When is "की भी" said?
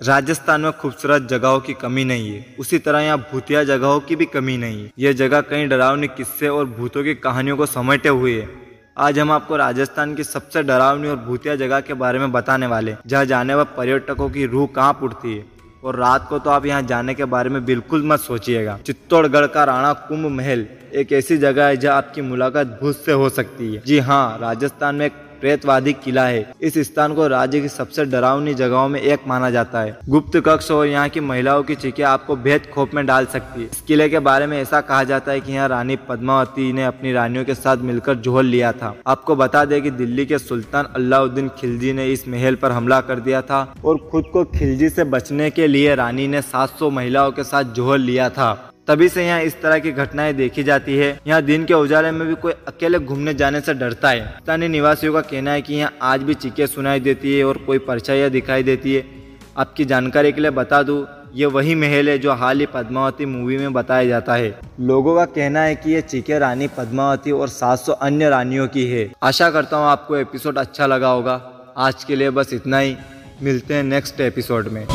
4.00-4.26